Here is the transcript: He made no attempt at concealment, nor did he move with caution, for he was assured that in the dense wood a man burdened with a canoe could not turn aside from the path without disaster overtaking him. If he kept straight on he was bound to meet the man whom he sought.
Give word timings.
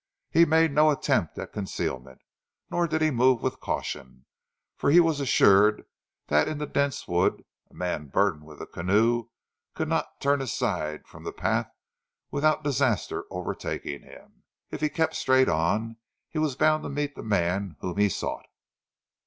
He 0.31 0.45
made 0.45 0.71
no 0.71 0.89
attempt 0.89 1.37
at 1.37 1.53
concealment, 1.53 2.21
nor 2.71 2.87
did 2.87 3.03
he 3.03 3.11
move 3.11 3.43
with 3.43 3.59
caution, 3.59 4.25
for 4.75 4.89
he 4.89 4.99
was 4.99 5.19
assured 5.19 5.85
that 6.25 6.47
in 6.47 6.57
the 6.57 6.65
dense 6.65 7.07
wood 7.07 7.45
a 7.69 7.75
man 7.75 8.07
burdened 8.07 8.43
with 8.45 8.59
a 8.63 8.65
canoe 8.65 9.29
could 9.75 9.87
not 9.87 10.19
turn 10.19 10.41
aside 10.41 11.07
from 11.07 11.23
the 11.23 11.31
path 11.31 11.69
without 12.31 12.63
disaster 12.63 13.25
overtaking 13.29 14.01
him. 14.01 14.41
If 14.71 14.81
he 14.81 14.89
kept 14.89 15.13
straight 15.13 15.47
on 15.47 15.97
he 16.29 16.39
was 16.39 16.55
bound 16.55 16.81
to 16.81 16.89
meet 16.89 17.13
the 17.13 17.21
man 17.21 17.75
whom 17.81 17.97
he 17.97 18.09
sought. 18.09 18.47